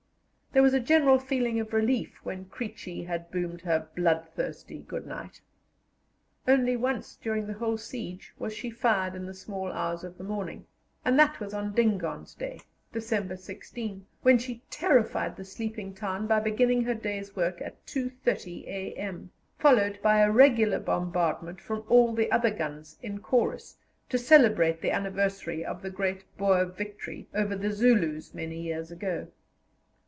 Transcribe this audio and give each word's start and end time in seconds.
There 0.53 0.61
was 0.61 0.73
a 0.73 0.81
general 0.81 1.17
feeling 1.17 1.61
of 1.61 1.71
relief 1.71 2.17
when 2.23 2.43
"Creechy" 2.43 3.03
had 3.05 3.31
boomed 3.31 3.61
her 3.61 3.87
bloodthirsty 3.95 4.79
"Good 4.79 5.07
night." 5.07 5.39
Only 6.45 6.75
once 6.75 7.15
during 7.15 7.47
the 7.47 7.53
whole 7.53 7.77
siege 7.77 8.33
was 8.37 8.51
she 8.53 8.69
fired 8.69 9.15
in 9.15 9.25
the 9.25 9.33
small 9.33 9.71
hours 9.71 10.03
of 10.03 10.17
the 10.17 10.25
morning, 10.25 10.65
and 11.05 11.17
that 11.17 11.39
was 11.39 11.53
on 11.53 11.73
Dingaan's 11.73 12.35
Day 12.35 12.59
(December 12.91 13.37
16), 13.37 14.05
when 14.23 14.37
she 14.37 14.61
terrified 14.69 15.37
the 15.37 15.45
sleeping 15.45 15.93
town 15.95 16.27
by 16.27 16.41
beginning 16.41 16.81
her 16.83 16.95
day's 16.95 17.33
work 17.33 17.61
at 17.61 17.85
2.30 17.85 18.67
a.m., 18.67 19.31
followed 19.57 19.99
by 20.03 20.19
a 20.19 20.29
regular 20.29 20.79
bombardment 20.81 21.61
from 21.61 21.85
all 21.87 22.13
the 22.13 22.29
other 22.29 22.51
guns 22.51 22.99
in 23.01 23.19
chorus, 23.19 23.77
to 24.09 24.17
celebrate 24.17 24.81
the 24.81 24.91
anniversary 24.91 25.63
of 25.63 25.81
the 25.81 25.89
great 25.91 26.25
Boer 26.37 26.65
victory 26.65 27.29
over 27.33 27.55
the 27.55 27.71
Zulus 27.71 28.33
many 28.33 28.61
years 28.61 28.91
ago. 28.91 29.29